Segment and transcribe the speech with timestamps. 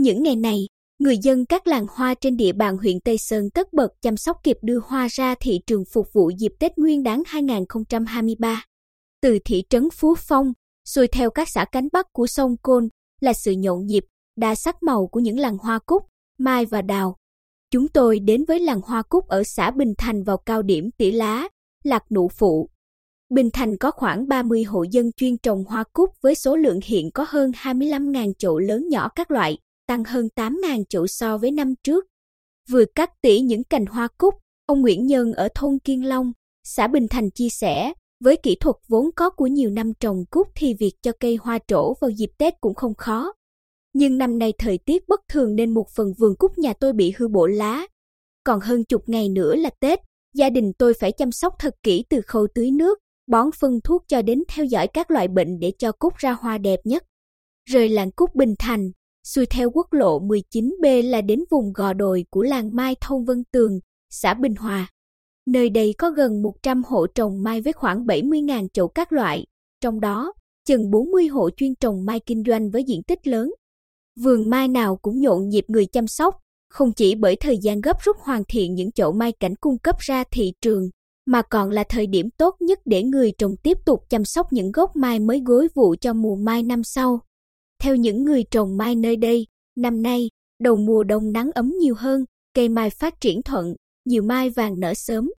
[0.00, 0.66] những ngày này,
[0.98, 4.36] người dân các làng hoa trên địa bàn huyện Tây Sơn tất bật chăm sóc
[4.42, 8.64] kịp đưa hoa ra thị trường phục vụ dịp Tết Nguyên đán 2023.
[9.22, 10.52] Từ thị trấn Phú Phong,
[10.88, 12.88] xuôi theo các xã cánh bắc của sông Côn
[13.20, 14.04] là sự nhộn nhịp,
[14.36, 16.02] đa sắc màu của những làng hoa cúc,
[16.38, 17.16] mai và đào.
[17.70, 21.10] Chúng tôi đến với làng hoa cúc ở xã Bình Thành vào cao điểm tỉa
[21.10, 21.48] lá,
[21.84, 22.68] lạc nụ phụ.
[23.30, 27.10] Bình Thành có khoảng 30 hộ dân chuyên trồng hoa cúc với số lượng hiện
[27.10, 29.58] có hơn 25.000 chậu lớn nhỏ các loại,
[29.90, 32.06] tăng hơn 8.000 chậu so với năm trước.
[32.70, 34.34] Vừa cắt tỉa những cành hoa cúc,
[34.66, 36.32] ông Nguyễn Nhân ở thôn Kiên Long,
[36.64, 37.92] xã Bình Thành chia sẻ,
[38.24, 41.58] với kỹ thuật vốn có của nhiều năm trồng cúc thì việc cho cây hoa
[41.66, 43.32] trổ vào dịp Tết cũng không khó.
[43.92, 47.12] Nhưng năm nay thời tiết bất thường nên một phần vườn cúc nhà tôi bị
[47.16, 47.86] hư bổ lá.
[48.44, 50.00] Còn hơn chục ngày nữa là Tết,
[50.34, 54.04] gia đình tôi phải chăm sóc thật kỹ từ khâu tưới nước, bón phân thuốc
[54.08, 57.04] cho đến theo dõi các loại bệnh để cho cúc ra hoa đẹp nhất.
[57.70, 58.90] Rời làng cúc Bình Thành,
[59.24, 63.44] xuôi theo quốc lộ 19B là đến vùng gò đồi của làng Mai Thôn Vân
[63.52, 64.90] Tường, xã Bình Hòa.
[65.46, 69.46] Nơi đây có gần 100 hộ trồng mai với khoảng 70.000 chậu các loại,
[69.80, 70.32] trong đó
[70.66, 73.52] chừng 40 hộ chuyên trồng mai kinh doanh với diện tích lớn.
[74.20, 76.34] Vườn mai nào cũng nhộn nhịp người chăm sóc,
[76.70, 79.96] không chỉ bởi thời gian gấp rút hoàn thiện những chậu mai cảnh cung cấp
[79.98, 80.90] ra thị trường,
[81.26, 84.72] mà còn là thời điểm tốt nhất để người trồng tiếp tục chăm sóc những
[84.72, 87.20] gốc mai mới gối vụ cho mùa mai năm sau.
[87.80, 90.30] Theo những người trồng mai nơi đây, năm nay,
[90.62, 94.80] đầu mùa đông nắng ấm nhiều hơn, cây mai phát triển thuận, nhiều mai vàng
[94.80, 95.30] nở sớm.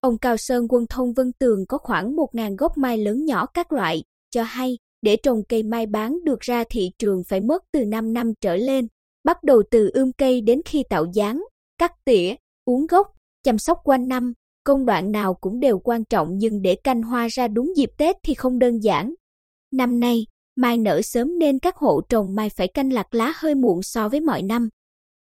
[0.00, 3.72] Ông Cao Sơn quân thôn Vân Tường có khoảng 1.000 gốc mai lớn nhỏ các
[3.72, 7.84] loại, cho hay, để trồng cây mai bán được ra thị trường phải mất từ
[7.84, 8.86] 5 năm trở lên,
[9.24, 11.44] bắt đầu từ ươm cây đến khi tạo dáng,
[11.78, 13.06] cắt tỉa, uống gốc,
[13.42, 14.32] chăm sóc quanh năm,
[14.64, 18.16] công đoạn nào cũng đều quan trọng nhưng để canh hoa ra đúng dịp Tết
[18.22, 19.14] thì không đơn giản.
[19.72, 23.54] Năm nay, mai nở sớm nên các hộ trồng mai phải canh lạc lá hơi
[23.54, 24.68] muộn so với mọi năm.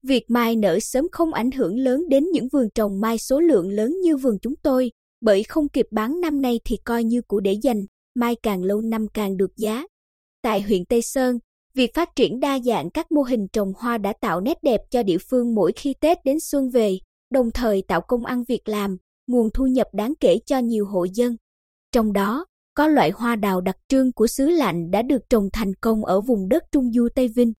[0.03, 3.71] Việc mai nở sớm không ảnh hưởng lớn đến những vườn trồng mai số lượng
[3.71, 7.41] lớn như vườn chúng tôi, bởi không kịp bán năm nay thì coi như của
[7.41, 9.85] để dành, mai càng lâu năm càng được giá.
[10.43, 11.39] Tại huyện Tây Sơn,
[11.75, 15.03] việc phát triển đa dạng các mô hình trồng hoa đã tạo nét đẹp cho
[15.03, 16.99] địa phương mỗi khi Tết đến xuân về,
[17.31, 21.07] đồng thời tạo công ăn việc làm, nguồn thu nhập đáng kể cho nhiều hộ
[21.15, 21.37] dân.
[21.93, 22.47] Trong đó,
[22.79, 26.21] có loại hoa đào đặc trưng của xứ lạnh đã được trồng thành công ở
[26.21, 27.53] vùng đất Trung Du Tây Vinh.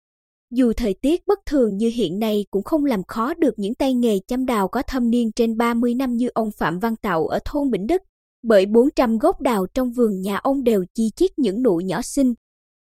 [0.51, 3.95] Dù thời tiết bất thường như hiện nay cũng không làm khó được những tay
[3.95, 7.39] nghề chăm đào có thâm niên trên 30 năm như ông Phạm Văn Tạo ở
[7.45, 8.03] thôn Bình Đức,
[8.43, 12.35] bởi 400 gốc đào trong vườn nhà ông đều chi chít những nụ nhỏ xinh.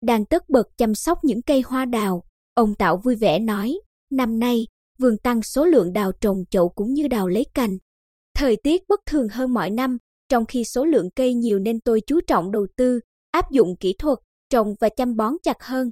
[0.02, 2.24] Đang tất bật chăm sóc những cây hoa đào,
[2.54, 3.80] ông Tạo vui vẻ nói,
[4.12, 4.68] năm nay,
[5.00, 7.78] vườn tăng số lượng đào trồng chậu cũng như đào lấy cành.
[8.36, 9.98] Thời tiết bất thường hơn mọi năm,
[10.30, 13.00] trong khi số lượng cây nhiều nên tôi chú trọng đầu tư,
[13.32, 15.92] áp dụng kỹ thuật, trồng và chăm bón chặt hơn.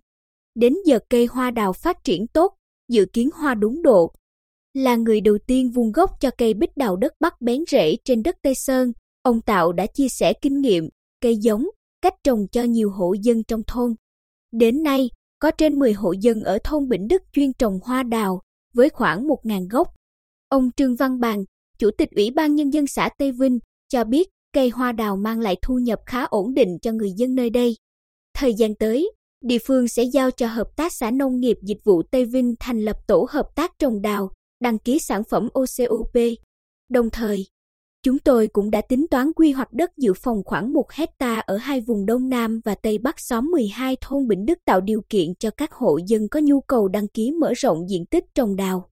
[0.55, 2.53] Đến giờ cây hoa đào phát triển tốt,
[2.87, 4.11] dự kiến hoa đúng độ.
[4.73, 8.23] Là người đầu tiên vuông gốc cho cây bích đào đất Bắc bén rễ trên
[8.23, 8.91] đất Tây Sơn,
[9.21, 10.89] ông Tạo đã chia sẻ kinh nghiệm,
[11.21, 11.65] cây giống,
[12.01, 13.95] cách trồng cho nhiều hộ dân trong thôn.
[14.51, 15.09] Đến nay,
[15.39, 18.41] có trên 10 hộ dân ở thôn Bình Đức chuyên trồng hoa đào,
[18.73, 19.87] với khoảng 1.000 gốc.
[20.49, 21.43] Ông Trương Văn Bằng,
[21.77, 23.59] Chủ tịch Ủy ban Nhân dân xã Tây Vinh,
[23.89, 27.35] cho biết cây hoa đào mang lại thu nhập khá ổn định cho người dân
[27.35, 27.75] nơi đây.
[28.33, 32.03] Thời gian tới, địa phương sẽ giao cho Hợp tác xã Nông nghiệp Dịch vụ
[32.11, 34.31] Tây Vinh thành lập tổ hợp tác trồng đào,
[34.61, 36.15] đăng ký sản phẩm OCOP.
[36.89, 37.45] Đồng thời,
[38.03, 41.57] chúng tôi cũng đã tính toán quy hoạch đất dự phòng khoảng 1 hecta ở
[41.57, 45.35] hai vùng Đông Nam và Tây Bắc xóm 12 thôn Bình Đức tạo điều kiện
[45.39, 48.89] cho các hộ dân có nhu cầu đăng ký mở rộng diện tích trồng đào.